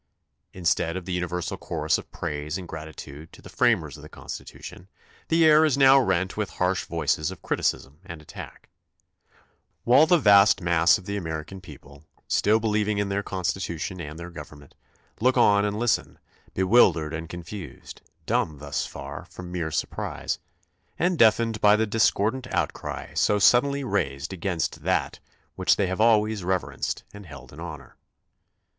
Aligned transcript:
Instead 0.51 0.97
of 0.97 1.05
the 1.05 1.13
universal 1.13 1.57
chorus 1.57 1.99
of 1.99 2.09
praise 2.09 2.57
and 2.57 2.67
gratitude 2.67 3.31
to 3.31 3.39
the 3.39 3.49
framers 3.51 3.97
of 3.97 4.01
the 4.01 4.09
Constitution 4.09 4.87
the 5.27 5.45
air 5.45 5.63
is 5.63 5.77
now 5.77 5.99
rent 5.99 6.35
with 6.35 6.49
harsh 6.57 6.85
voices 6.85 7.29
of 7.29 7.43
criticism 7.43 7.99
and 8.03 8.19
attack; 8.19 8.69
while 9.83 10.07
the 10.07 10.17
vast 10.17 10.59
mass 10.59 10.97
of 10.97 11.05
the 11.05 11.15
American 11.17 11.61
people, 11.61 12.03
still 12.27 12.59
believing 12.59 12.97
in 12.97 13.09
their 13.09 13.21
Constitution 13.21 14.01
and 14.01 14.17
their 14.17 14.31
government, 14.31 14.73
look 15.19 15.37
on 15.37 15.65
and 15.65 15.77
listen, 15.77 16.17
bewildered 16.55 17.13
and 17.13 17.29
confused, 17.29 18.01
dumb 18.25 18.57
thus 18.57 18.87
far 18.87 19.25
from 19.29 19.51
mere 19.51 19.69
surprise, 19.69 20.39
and 20.97 21.15
deafened 21.15 21.61
by 21.61 21.75
the 21.75 21.85
discordant 21.85 22.51
outcry 22.51 23.13
so 23.13 23.37
suddenly 23.37 23.83
raised 23.83 24.33
against 24.33 24.81
that 24.81 25.19
which 25.55 25.75
they 25.75 25.85
have 25.85 26.01
always 26.01 26.43
reverenced 26.43 27.03
and 27.13 27.27
held 27.27 27.53
in 27.53 27.59
honor. 27.59 27.95